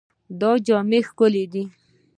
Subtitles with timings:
[0.39, 1.63] دا جامې ښکلې دي.